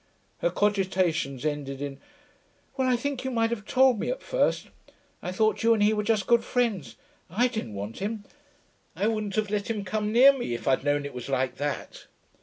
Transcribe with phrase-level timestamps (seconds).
[0.39, 1.99] Her cogitations ended in,
[2.75, 4.69] 'Well, I think you might have told me at first.
[5.21, 6.95] I thought you and he were just good friends.
[7.29, 8.23] I didn't want him.
[8.95, 12.07] I wouldn't have let him come near me if I'd known it was like that.